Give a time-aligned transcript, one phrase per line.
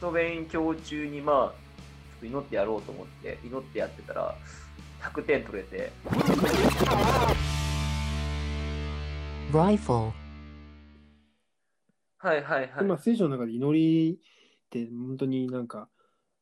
[0.00, 4.34] ト勉強中にまあ、祈ってやろうと思って、祈ってやってたら、
[5.02, 5.92] 100点取れて、
[9.52, 10.12] Rifle.
[12.18, 12.84] はいはいはい。
[12.84, 14.18] まあ、聖書の中で祈りっ
[14.70, 15.88] て本当になんか、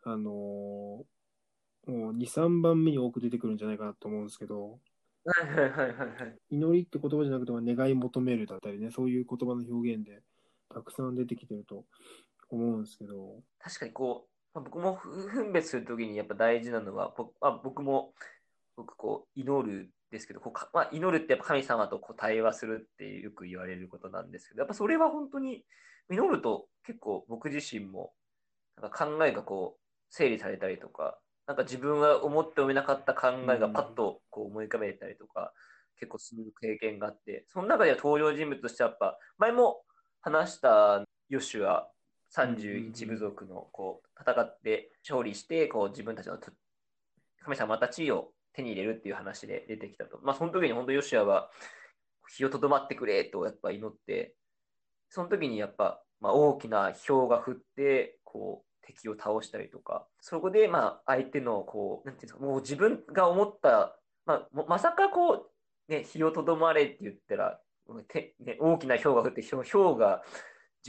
[0.05, 1.05] あのー
[1.91, 4.79] もう2、3番目に多く出てくるんじゃないかなと思うんですけど、
[5.25, 6.37] はいはいはいはいはい。
[6.51, 10.21] 祈りって言葉じゃなくて、まあ願い求めるだったりね、そういう言葉の表現で
[10.73, 11.85] たくさん出てきてると
[12.57, 18.13] 思うんですけど、確かにこう、まあ、僕もふ分別するときにやっぱ大事なのは、僕,、まあ、僕も、
[18.77, 25.65] 僕こう、祈るですけど、こうかまあ、祈るってやっぱ神様とこう対話するってよく言われることなんですけど、やっぱそれは本当に、
[26.11, 28.13] 祈ると結構僕自身も、
[28.81, 29.81] なんか考えがこう、
[30.11, 35.53] 整理されたりとか、なんか自分が思ってもみなかった考えがパッとこう思い浮かべたりとか、
[35.99, 39.83] 結構する経験があって、その中では登場人物としてやっぱ、前も
[40.21, 41.89] 話したヨシュア
[42.37, 46.51] 31部族のこう戦って勝利して、こう自分たちのと
[47.43, 50.19] 神様また地位を手に入れるっていう話で出てきたと。
[50.23, 51.51] まあその時に本当ヨシュアは
[52.29, 54.35] 日をとどまってくれとやっぱ祈って、
[55.09, 65.51] その時にやっぱ、まあ、大きな氷が降って、こう敵を倒したりとか、そこでまあ相手のこう、なんていうんですか、もう自分が思った、まあもまさかこ
[65.89, 67.61] う、ね、日をとどまれって言ったら、
[68.09, 70.23] てね、大きな氷が降って、氷氷が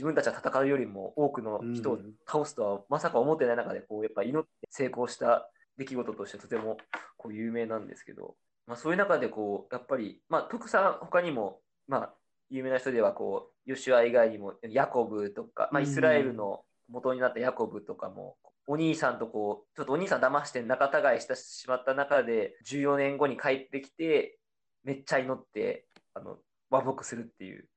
[0.00, 6.78] 自分たちが戦うよりも多くの人を倒すとはまさか思ってない中で、こう、やっぱ祈って成功した出来事としてとても
[7.18, 8.34] こう有名なんですけど、
[8.66, 12.14] まあそういう中でこう、やっぱり、まあ徳さん他にも、まあ
[12.48, 24.38] 有名な人ではこう、ヨシュア以外にもヤコブとか、まあイスラエルの元になったヤコブとかも、お兄さんとこう、ちょっとお兄さん騙して仲違いしてしまった中で、14年後に帰ってきて、
[24.82, 26.38] めっちゃ祈って、あの、
[26.70, 27.68] 和睦するっていう。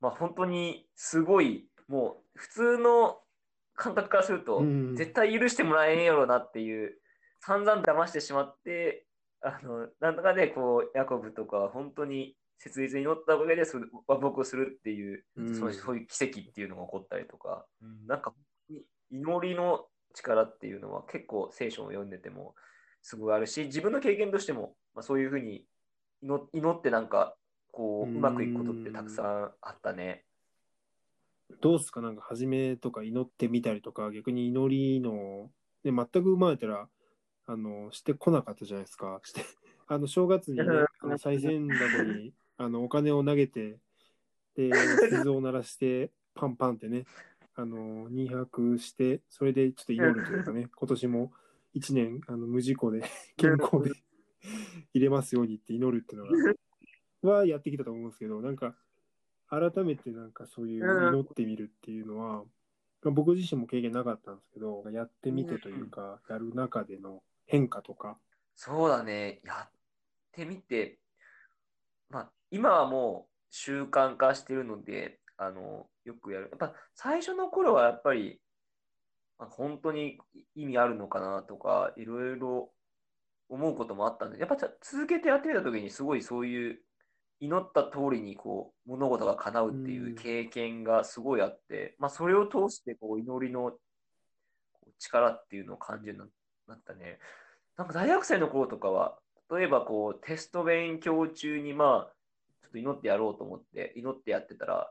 [0.00, 3.18] まあ本当にすごい、もう普通の
[3.74, 4.96] 感覚からすると、うん。
[4.96, 6.98] 絶対許してもらえんやろなっていう、
[7.40, 9.06] 散々騙してしまって、
[9.40, 15.54] あの、なんとかね、こう、ヤコブとかは本当に切実に祈ったおかげでそれ和睦するっていう、うん。
[15.54, 18.06] そうそういう奇跡っていうのが起こったりとか、うん。
[18.06, 18.34] なんか
[19.10, 22.54] 祈りの力っていうのは結構聖書を読んでても
[23.02, 25.64] すごいあるし、自分の経験としても、まあ、そういうふうに
[26.20, 27.36] 祈祈ってなんか、
[27.78, 30.24] こう、うまくいくことってたくさんあったね。
[31.60, 32.00] どうですか？
[32.00, 35.52] なんか初めとか祈ってみたりとか、逆に祈りの、
[35.84, 36.88] ね、全く生まれたら、
[37.46, 39.20] あの、してこなかったじゃないですか。
[39.22, 39.42] して、
[39.86, 43.78] あの、正月にね、あの、賽銭箱に、あの、お金を投げて、
[44.56, 44.72] で、
[45.10, 47.04] 鈴を鳴らして、パンパンってね、
[47.54, 51.32] あの、2泊して、それでちょっと祈るというかね、今年も
[51.76, 53.04] 1年、あの、無事故で、
[53.36, 53.92] 健康で
[54.94, 56.54] 入れますようにって祈るっていうのが、
[57.22, 58.74] はやってきたと思うんですけど、なんか、
[59.48, 62.44] 改めてなんかそういう祈ってみるっていうのは、
[63.02, 68.18] まあ僕自身も経験なかったんですけど、やってみてというか、やる中での変化とか、
[68.54, 69.70] そうだね、やっ
[70.32, 70.98] てみて、
[72.10, 76.48] まあ、今はもう習慣化してるので、あの、よくやる。
[76.50, 78.40] やっぱ最初の頃はやっぱり、
[79.38, 80.18] まあ、本当に
[80.56, 82.72] 意味あるのかなとか、いろいろ
[83.48, 86.80] 思うこともあったんで、やっぱ続けてやってみたときにすごいそういう
[87.40, 93.72] 祈った通りにこう物事が叶うっていう経験がすごいあって、まあそれを通してこう祈りの
[94.98, 96.32] 力っていうのを感じるように
[96.68, 97.18] なったね。
[97.76, 99.18] なんか大学生の頃とかは、
[99.50, 102.12] 例えばこうテスト勉強中にまあ、
[102.62, 104.90] ちょっと祈ってやろうと思って祈ってやってたら、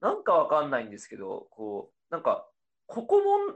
[0.00, 2.46] なんかわかんないんですけど、こう、なんか、
[2.86, 3.46] ここもん、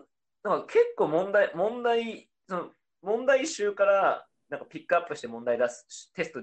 [0.42, 2.70] なんか結構問題、問題、その
[3.02, 6.40] 問題集からなんかピックアップして問題出す、テスト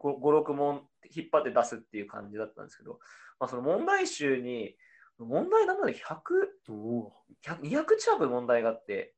[0.00, 2.98] 5、6問引っ張って出すっていう感じだったんですけど、
[3.40, 4.76] まあその問題集に、
[5.18, 7.12] 問題なんだろう、100、お
[7.44, 9.14] 100 200近く問題があって、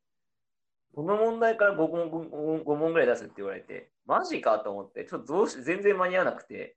[0.95, 6.77] この問題から5問 ,5 問ぐらい出すって言われて、マジかと思って、ちょっとどうし全然間に合わなくて、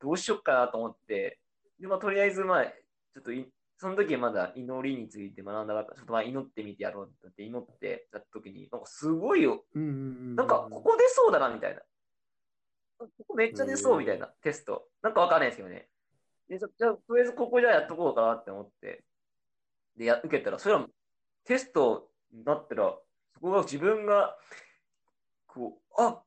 [0.00, 1.38] どうしよっかなと思って、
[1.78, 3.46] で、まあ、とりあえず、まあ、ちょっとい、
[3.78, 11.80] その時まだ祈りについて学んだから、ちょっとまあ祈ってみてやろうって祈ってやった時に、なんかすごいよ、なんかここ出そうだな、みたいな。
[13.34, 14.88] めっちゃ出そう、みたいな、テスト。
[15.02, 15.88] なんかわかんないですけどね。
[16.48, 19.04] で、じゃあとりあえずここじゃあやっとこうかなって思って、
[19.96, 20.86] で、や、受けたら、それは
[21.44, 22.94] テストになったら、
[23.34, 24.36] そこが自分が、
[25.46, 26.22] こう、あ、こ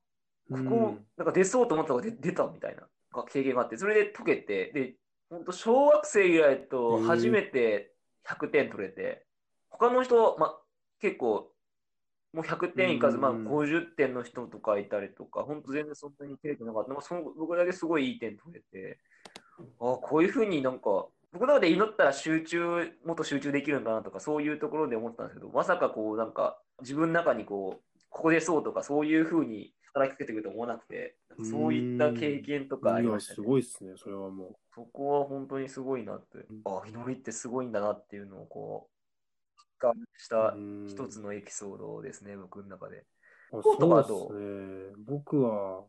[0.50, 2.88] こ、うんなんか出そうと思ったのが出出たみたいな
[3.32, 4.96] 経験があって、それで解けて、で、
[5.30, 7.94] 本当小学生以来と初めて
[8.28, 9.26] 100点取れて、
[9.70, 10.60] 他の人、ま、
[11.00, 11.53] 結構、
[12.34, 16.94] もう100点いかず、まあうん50点の人とかいたりとか、本当全然そんなに切れてなかった。
[16.94, 19.00] まあ、その僕だけすごいいい点取れて、
[19.80, 33.46] あこういうふうになんか僕の中で祈ったら集中、もっと集中できるんかなとか、そういうところで思ったんですけど、まさかこう、なんか、自分の中にこう、ここでそうとか、そういうふうに働きかけてくると思わなくて、そういった経験とかありましたいや、ね。
[33.46, 36.38] すごいですね、それはもそこは本当にすごいなって。
[36.38, 38.90] ん、あ、祈りってすごいんだなっていうのをこ
[39.92, 40.30] う、実感しう。
[40.30, 43.06] たうん一つのエピソードですね、僕の中で。
[43.52, 44.46] あコートはどそうで
[44.92, 45.04] すね。
[45.06, 45.86] 僕は、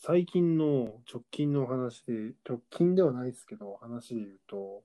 [0.00, 4.84] 最近の直近の話で、直近ではないですけど、話で言うと、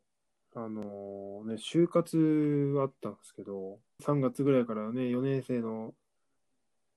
[0.55, 5.93] あのね、就活あったんですけど、3月ぐらいからね、4年生の、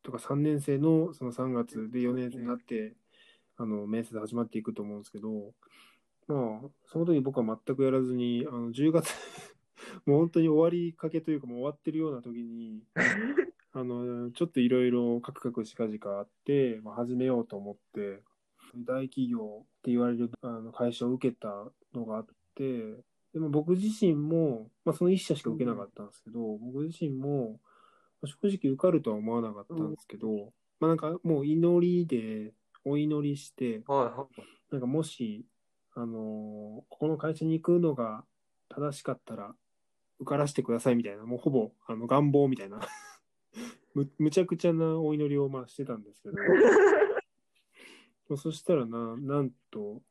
[0.03, 2.95] とか3年生のその3月で4年生になって、
[3.59, 5.53] あの、面接始まっていくと思うんですけど、
[6.29, 9.11] まあ、その時僕は全くやらずに、あの、10月、
[10.05, 12.83] もう本当に終わりかけというか、もう終わってるような時に、
[13.73, 18.23] あの、ちょっといろいろカクカクしかじかあって、まあ、始めようと思って、
[18.75, 22.97] 大企業って言われるあの会社を受けたのがあって、
[23.33, 27.61] でも僕自身も、まあ、その一社しか受けなかったんですけど、僕自身も、
[28.23, 32.53] まあ正直受かるとは思わなかったんですけど、まあなんかもう祈りで、
[32.85, 34.73] お祈りして、はいはい。
[34.73, 35.45] なんかもし、
[35.95, 36.13] あのー
[36.89, 38.25] ここの会社に行くのが
[38.69, 39.55] 正しかったら、
[40.19, 42.81] 受からせてくださいみたいな、もうほぼ、あの、願望みたいな、
[43.95, 46.37] む、むちゃくちゃなお祈りをまあしてたんですけど、
[48.37, 50.03] そしたらな、なんと、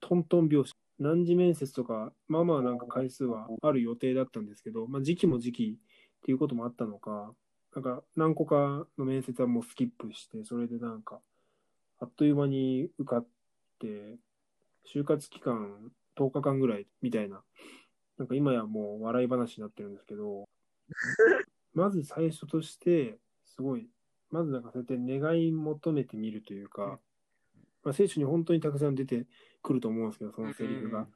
[0.00, 5.78] トントン拍子、何時面接とか、まあまあなんか回数はある予定だったんですけど、まあ時期も時期
[6.18, 7.34] っていうこともあったのか、
[7.74, 11.20] なんか何個かの面接はもうスキップして、それでなんか、
[12.00, 13.26] あっという間に受かっ
[13.78, 14.16] て、
[14.86, 17.42] 就活期間10日間ぐらいみたいな、
[18.18, 20.48] なんか今やもう笑い話になってるんですけど、
[21.74, 23.88] まず最初として、すごい、
[24.30, 27.00] まずなんかそうやって願い求めてみるというか、
[27.84, 29.26] まあ、聖書に本当にたくさん出て
[29.62, 31.08] くると思うんですけど、そのセリフが。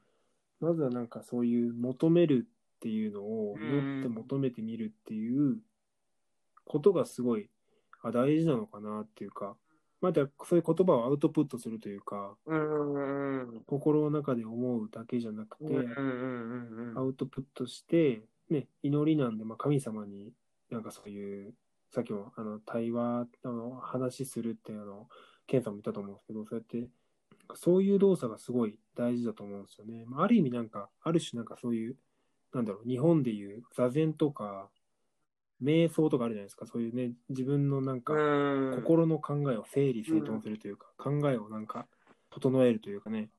[0.59, 5.59] まずはなんかそういう求めるっていうのを祈って求めてみるっていう
[6.63, 7.49] ことがすごい
[8.01, 9.57] あ大事なのかなっていうか、
[10.03, 13.61] またそういう言葉をアウトプットするというか、うんうんうん。
[13.65, 15.63] 心の中で思うだけじゃなくて、
[16.97, 20.33] アウトプットして、ね、祈りなんで、まあ、神様に
[20.69, 21.53] なんかそういう、
[21.95, 25.07] さっきもあの対話、あの話するってあの、
[25.47, 26.89] ケンさんも言ったと思うんですけど、そうやって、
[27.55, 30.03] そういう動作がすごい大事だと思うんですよね。
[30.05, 31.95] まあ、ある意味なんか、ある種なんかそういう、
[32.53, 34.67] なんだろう、日本でいう座禅とか、
[35.61, 36.65] 瞑想とかあるじゃないですか。
[36.65, 38.75] そういうね、自分のなんか、うん。
[38.75, 41.87] 心の考えを整理整頓するというか、考えをなんか
[42.29, 43.29] 整えるというかね。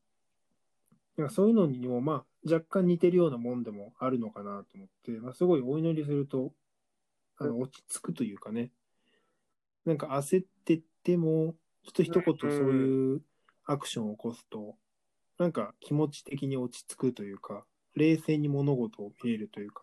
[1.16, 6.52] なんかそういうのにも、まあ、若干似てるようなもんでもあるのかなと思って、まあ、すごいお祈りすると、
[7.38, 8.70] あの、落ち着くというかね。
[9.84, 13.22] なんか焦ってっても、ちょっと一言そういう
[13.64, 14.76] アクションを起こすと、
[15.38, 17.64] なんか気持ち的に落ち着くというか、
[17.94, 19.82] 冷静に物事を見れるというか、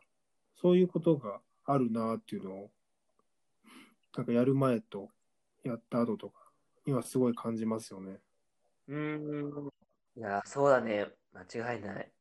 [0.61, 1.39] そういうことが
[1.71, 2.71] あるなっていうのを、
[4.15, 5.09] なんかやる前と
[5.63, 6.41] やった後とか
[6.85, 8.19] にはすごい感じますよね。
[8.87, 9.69] うん。
[10.17, 11.07] いや、そうだね。
[11.33, 12.11] 間違いない。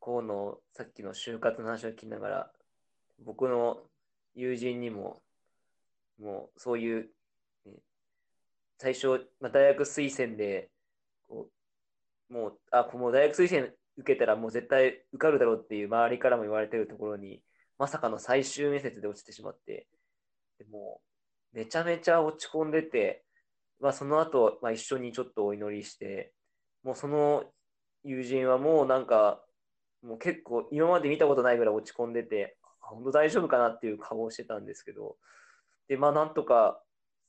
[0.00, 2.52] 河野、さっきの就活の話を聞きながら、
[3.24, 3.82] 僕の
[4.34, 5.20] 友人にも、
[6.20, 7.10] もうそういう、
[7.66, 7.72] ね、
[8.78, 10.70] 最初、まあ、大学推薦で、
[11.28, 11.48] こ
[12.30, 17.42] う、もう、あ、もう大学推薦受けたらもう絶対受かるだろうっていう周りからも言われてるところに、
[17.80, 19.88] まさかの最終面接で落ちてしまって、
[20.58, 21.00] でも、
[21.54, 23.24] めちゃめちゃ落ち込んでて、
[23.80, 26.34] まあ、その後、まあ、一緒にちょっとお祈りして、
[26.84, 27.44] もうその
[28.04, 29.42] 友人はもうなんか、
[30.02, 35.16] もう結構今まで見たことないぐらい落ち込んでて、本当大丈夫かなっていう顔をしてたんですけど、
[35.88, 36.82] で、まあなんとか、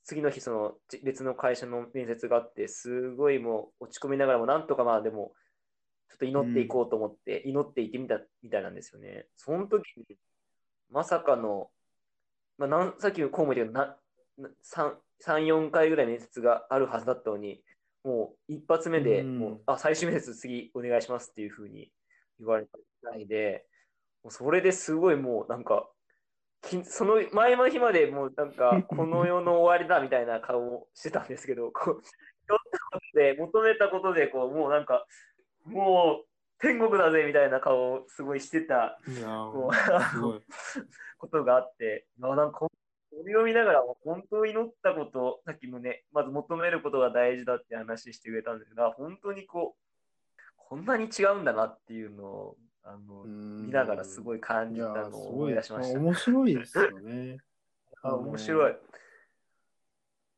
[0.04, 5.32] 次の日その別の会社の面接があって、すごいもう落ち込みながらもなんとかまあでも、
[6.10, 9.26] ちょっと祈っていこうと思って、祈っていってみたみたいなんですよね。
[9.36, 10.18] その時に、
[10.92, 11.70] まさかの、
[12.58, 14.92] まあ、なんさっきのコウも言ったけどなな3、
[15.24, 17.62] 3、4回ぐらい面接があるはずだったのに、
[18.04, 19.38] もう一発目で、うん。
[19.38, 21.90] もう、あ、最終面接次お願いしますっていうふうに
[22.38, 23.66] 言われたぐらいで、
[24.22, 25.88] もうそれですごいもうなんか、
[26.62, 32.02] きその前の日までもうなんか、 この世の終わりだみたいな顔をしてたんですけど、こう、祈っ
[32.70, 35.06] たことで、求めたことで、こう、もうなんか、
[35.64, 36.31] もう
[36.62, 38.98] 天国だぜみたいな顔をすごいしてた
[41.18, 42.70] ことがあって、あなんかこ
[43.26, 55.28] れを見ながら、本当に祈ったこと、さっきもね、まず求めることが大事だって話してくれたんですが、本当にこう、こんなに違うんだなっていうのを、あの、見ながらすいごい感じたのを。
[55.34, 56.00] 思い出しました。
[56.00, 57.38] 面白いですよね。
[58.02, 58.76] あ面白い。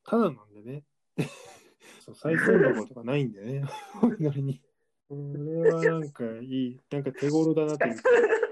[0.04, 0.84] ただなんでね。
[2.00, 3.64] そう、再生箱とかないんでね。
[4.02, 4.62] お祈りに。
[5.14, 7.96] これはなんかいい、なんか手頃だなっていう。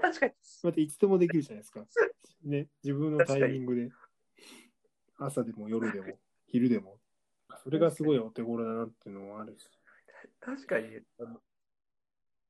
[0.01, 0.33] 確かに。
[0.63, 1.85] またいつでもできるじゃないですか。
[2.43, 3.89] ね、自分のタイミングで。
[5.17, 6.17] 朝でも夜でも、
[6.47, 6.97] 昼でも。
[7.63, 9.69] それがすごいお手頃だなっていうのもあるし。
[10.39, 10.87] 確かに。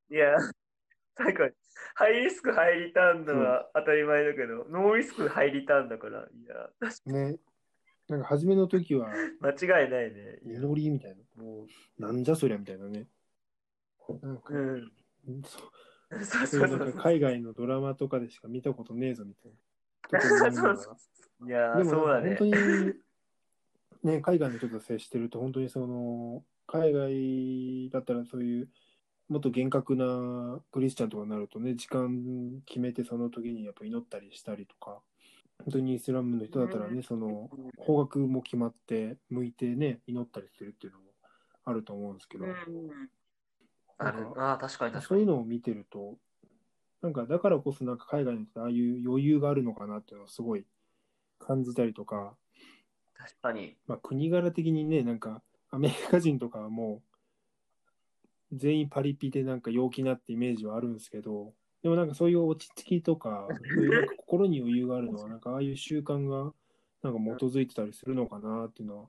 [0.10, 0.36] いや、
[1.16, 1.54] 確かに。
[1.96, 7.38] ハイリスク、ハイリターンのは当たり前だけど、ノーリスク、ハイリターンだから、いや、確かね。
[8.10, 10.40] なんか初めの時は、に 間違いないね。
[10.44, 11.44] 祈りみたいな。
[11.44, 11.68] も
[11.98, 13.08] なんじゃそりゃみたいなね。
[14.22, 14.56] なんか、う、
[15.28, 15.44] うん。
[15.44, 15.62] そう
[16.98, 19.52] 海外のドラマとかでしか見たことねえぞみたい
[20.12, 20.22] な。
[20.22, 20.98] そうそう
[21.48, 22.52] いやー、でもそうだね本。
[22.52, 22.58] 当
[24.06, 28.70] に、ね、海外の人と接してると、本当にその、海外だったらそういう、
[29.30, 35.00] もっと厳格なクリスチャンとかになるとね、時間決めてその時にやっぱ祈ったりしたりとか、
[35.64, 41.06] 本当にイスラムの人だったらね、その、方角も決まって、向いてね、祈ったりするっていうのも
[41.66, 42.54] あると思うんですけど、うん
[44.08, 45.02] あるあー確かに確かに。
[45.04, 46.18] そういうのを見てると、
[47.02, 50.66] なんかだからこそなんか海外の人ああいう余裕があるのかなっていうのをすごい
[51.40, 52.36] 感じたりとか、
[53.24, 53.78] 確かに。
[53.88, 55.42] まあ、国柄的にね、なんか、
[55.72, 57.02] アメリカ人とかはも
[58.52, 66.54] う、全員パリピでなんか陽気なってイメージはあるんですけど、でもなんかそういう落ち着きとか、そういうなんか心に余裕があるのは、なんかああいう習慣が
[67.02, 69.06] なんか基づいてたりするのかなっていうのは、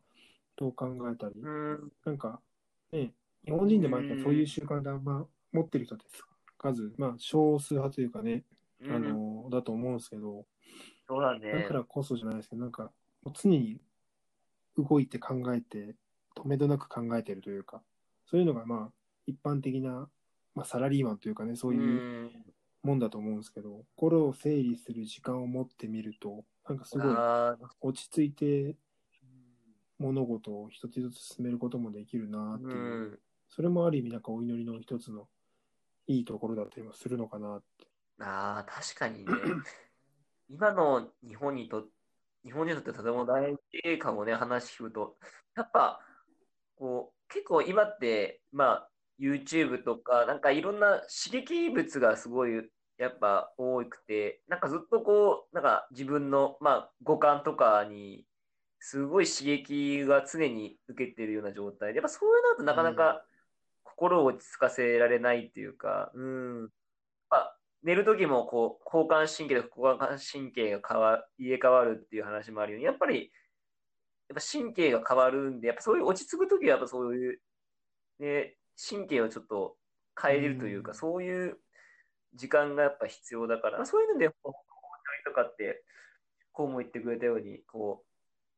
[0.56, 1.92] どう考えたり、うん。
[2.04, 2.40] なんか
[2.92, 3.12] ね、
[3.44, 6.04] 日本人でもやっぱそういう習慣であんま持ってる人って
[6.58, 8.44] 数、まあ少数派というかね、
[8.90, 9.02] あうん。
[9.04, 10.46] の、だと思うんですけど、
[11.06, 11.50] そうだね。
[11.52, 12.90] だからこそじゃないですけど、なんか、
[13.34, 13.80] 常に
[14.76, 15.94] 動いて考えて、
[16.36, 17.82] 止めどなく考えてるというか、
[18.26, 18.92] そういうのがまあ、
[19.26, 20.08] 一般的な、
[20.54, 22.02] まあ、サラリーマンというかね、そういう
[22.82, 27.14] もんだと思うんですけど、心を整理する時間を持ってみると、なんかすごい
[27.80, 28.76] 落ち着いて
[29.98, 33.18] 物事を一つ一つ進めることもできるなっていう、うん。
[33.48, 35.28] それもある意味なんかお祈りの一つの
[36.06, 37.86] いいところだったりもするのかなって。
[38.20, 39.26] ああ、確かにね。
[40.48, 41.84] 今の日本にと、
[42.44, 45.16] 日本人にとってとても大事かもね、話聞くと。
[45.56, 46.00] やっぱ、
[46.76, 58.26] こう、結構今って、まあ、YouTube とか、なんかいろんな刺激物がすごい、やっぱ多くて、なんかずっとこう、なんか自分の、まあ、五感とかに、
[58.78, 63.24] すごい刺激が常に受けてるような状態で、やっぱそういうのだとなかなか
[63.96, 66.62] 心を落ち着かせられないっていうか、うん。
[67.30, 73.30] まあ、寝る時もこう交感神経と交感神経が変わ入れ替わるっていう話もあるように、やっぱり
[74.28, 77.38] やっぱ神経が変わるんで、やっぱそういう落ち着く時はやっぱそういう、
[78.20, 79.76] ね、神経をちょっと
[80.20, 80.96] 変えれるというか、うん。
[80.96, 81.58] そういう
[82.34, 84.52] 時間がやっぱ必要だから、そういうので、こう
[85.24, 85.82] とかって、
[86.52, 88.06] こうも言ってくれたように、こう、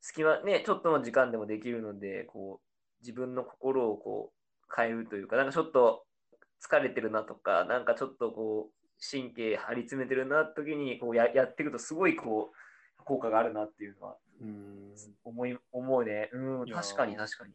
[0.00, 2.66] 隙間、ね、ちょっとの時間でもできるので、こう、
[3.00, 4.35] 自分の心をこう
[4.74, 6.04] 変えるというか、なんかちょっと
[6.62, 12.52] 疲れてるなとか、なんかちょっとこう、神経張り詰めてるな時にこうややっていくと、すごいこ
[12.98, 14.94] う、効果があるなっていうのはうん。
[15.24, 16.30] 思い、思うね。
[16.32, 17.54] うん、確かに確かに。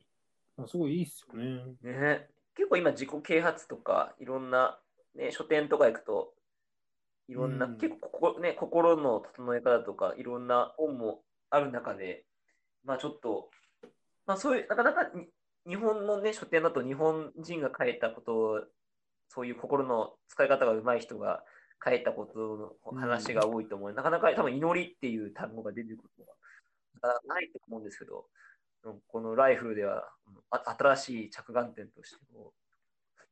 [0.57, 1.75] まあ、すごいいいっすよね。
[1.81, 4.79] ね、結構今自己啓発とか、いろんな、
[5.15, 6.33] ね、書店とか行くと、
[7.27, 12.25] いろんな、うん結構ここ、ね、心の整え方とか、いろんな本もある中で、
[12.83, 13.49] まあちょっと、
[14.25, 15.27] まあそういう、なかなかに
[15.67, 18.61] 日本のね、書店だと日本人が書いたことを、
[19.29, 21.43] そういう心の使い方が上手い人が
[21.83, 23.93] 書いたことの話が多いと思う。
[23.93, 26.33] なかなか多分祈りっていう単語が出てくるのが
[27.01, 28.25] なかないと思うんですけど、
[28.83, 30.09] うんこのライフでは
[30.49, 32.51] 新しい着眼点としてこ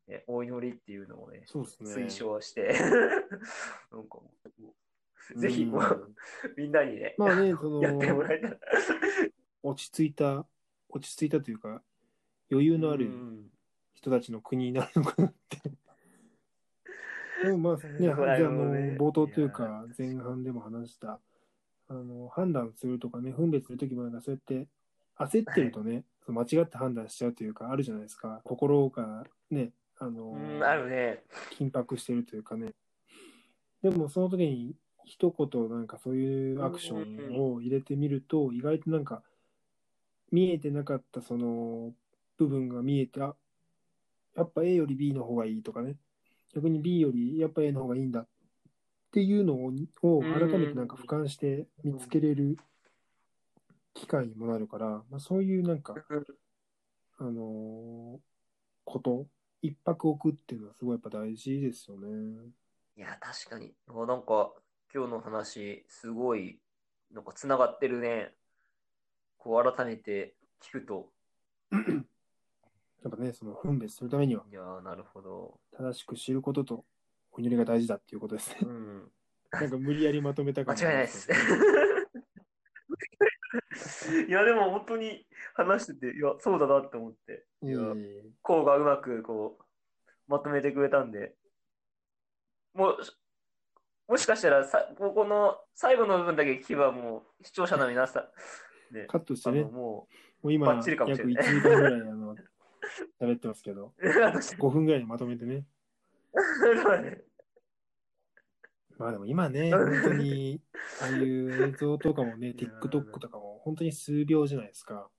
[0.07, 1.45] う、ね、お祈りっていうのをね、ね。
[1.81, 2.67] 推奨して、
[3.91, 4.31] なんかも
[5.36, 6.15] うぜひこう、
[6.57, 8.57] みんなにね、まあね、その、やってもらえたら。
[9.62, 10.45] 落ち着いた、
[10.89, 11.81] 落ち着いたというか、
[12.51, 13.50] 余裕のあるうん
[14.00, 15.60] 人たちの国になるのかなって。
[17.44, 21.20] でもまあね、じゃあの冒頭というか、前半でも話した、
[21.89, 24.68] あの判断するとかね、分別するときもなんかそうやって
[25.18, 28.41] 焦ってるとね、その間違って判断しちゃうというか、あるじゃないですか。
[28.46, 31.24] 心がね、あの、うん、あるね。
[31.51, 32.74] 緊迫してるというかね。
[33.82, 34.75] でもその時に
[35.06, 39.24] 一言なんかそういうアクションを入れてみると、意外となんか
[40.32, 41.94] 見えてなかったその
[42.39, 43.36] 部分が見えて、あ、
[44.36, 45.96] やっぱ A より B の方がいいとかね。
[46.55, 48.27] 逆に B よりやっぱ A の方がいいんだっ
[49.12, 52.58] ていうのをを改めてなんか俯瞰して見つけれる
[53.93, 55.96] 機会にもなるから、まあ、そういうなんか、
[57.19, 58.19] あのー
[58.86, 59.27] こと、
[59.62, 62.08] 一泊置くっていうのはすごいやっぱ大事ですよね。
[62.98, 63.74] いや、確かに。
[63.88, 64.51] あなんか、
[64.93, 66.60] 今日の話、すごい、
[67.12, 68.34] なんか、つながってるね。
[69.38, 71.12] こう、改めて聞くと。
[73.03, 75.60] やっぱね、その分別するためには、いやー、なるほど。
[75.77, 76.86] 正しく知ることと
[77.32, 78.58] お祈りが大事だっていうことですね。
[78.63, 79.12] うん。
[79.51, 81.29] なんか無理やりまとめた間感違いないです。
[84.27, 89.63] いや、でも本当に話してて、いや、そうだなって思って、いやいやいやこうがうまくこう、
[90.27, 91.36] まとめてくれたんで、
[92.74, 92.98] もう、
[94.08, 98.27] もしかしたらさ、ここの最後の部分だけ聞けば、もう視聴者の皆さ
[98.91, 100.08] ん、ね、カットしてね、あのも
[100.41, 102.19] もう今、約バッチリかもしれ1ない時間ぐらいあの
[103.22, 105.65] 喋ってますけど、う、私5分ぐらいにまとめてね。
[109.00, 110.62] まあでも今ね、本当に、
[111.01, 115.10] ああいう映像とかもね、 TikTok とかも本当に数秒じゃないですか。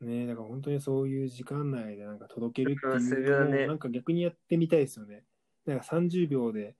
[0.00, 5.24] ねだから本当にそういう時間内でなんか届けるっていうのをなんか逆にやってみたいですよね。
[5.66, 6.76] なんか30秒で、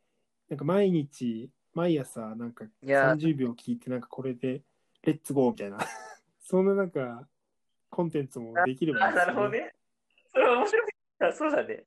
[0.51, 4.63] なんか毎日、毎朝なんかいや30秒聞いてなんかこれで、
[5.03, 5.79] レッツゴーみたいな。
[6.41, 7.27] そんななんか、
[7.91, 9.75] コンテンツもできればいいあ、ですよなるほどね。
[10.33, 10.83] それは面白い。
[11.21, 11.85] あ、そうだね。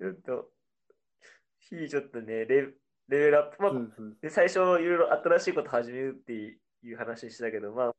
[0.00, 0.50] うんと、
[1.58, 2.74] 日ちょっとね、レレ
[3.08, 3.62] ベルアップ。
[3.62, 6.58] まあそうそうで最初、いろいろ新しいこと始めるってい
[6.92, 7.94] う話したけど、まあ、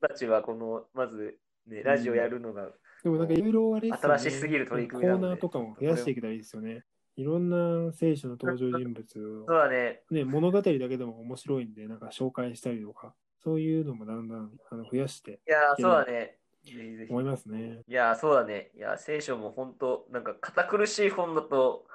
[0.00, 2.70] 僕たちはこの、まず、ね、ラジオやるのが、
[3.02, 6.84] でもなんかいろいろあれですよね新しすぎる取り組みコなのでーナーとかも増やしていけたらいいですよね。
[7.16, 16.38] いろんな聖書の登場人物そうを、だね、ね、物語だけでも面白いんで、なんか紹介したりとか、そういうのもだんだんあの増やしていやー、そうだね。
[16.72, 17.82] ぜひぜひ思いますね。
[17.86, 18.70] いやー、そうだね。
[18.76, 21.86] いや、聖書も本当、なんか堅苦しい本だと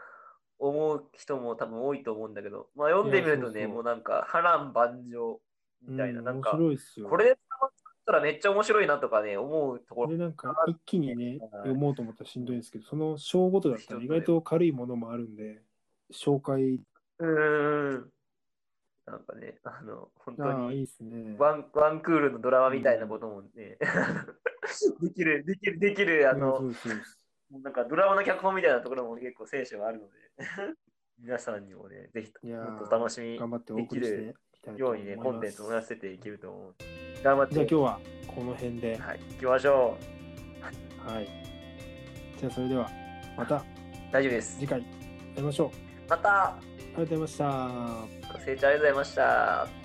[0.60, 5.42] 思う人も多分多いと思うんだけど、まあ読んでみるとね、そうそうもうなんか波乱万丈
[5.88, 7.10] みたいな、うんなんか、面白いですよ。
[7.10, 7.72] これで捕まっ
[8.06, 10.10] たらめっちゃ面白いなとかね、思うところ。
[10.10, 15.62] で、なんか一気にね、はい読もうと思ったらしんどいんですけど、その章ごとだったら意外と軽いものもあるんで、
[16.14, 16.82] 紹介、
[17.20, 18.12] うーん。
[19.06, 21.36] なんかね、あの、本当ああ、いいね。
[21.38, 23.78] ワン、ワンクールのドラマみたいなこともね、
[25.02, 30.14] できる、できる、できる、あうんの、そうそうですもうなんかドラマの脚本みたいなところも結構聖書があるので、
[31.20, 35.42] 皆さんにもね、ぜひもっと楽しみ頑張ってお送りしていきたいと思いようにね、コン。
[35.42, 36.76] テンツを増やせていけると思う。
[37.24, 39.98] 頑張って、じゃあ今日はこの辺で、はい、行きましょ
[41.06, 41.28] はい。
[42.38, 42.90] じゃあそれでは、
[43.38, 43.62] またう。
[44.12, 44.68] 大丈夫です次。
[44.68, 44.82] 回
[45.36, 45.72] 会いましょ
[46.08, 46.10] う。
[46.10, 48.34] また、ありがとうございました。
[48.34, 49.81] ご清聴ありがとうございました。